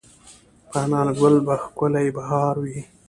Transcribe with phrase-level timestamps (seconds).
[0.69, 2.79] په انارګل به ښکلی بهار وي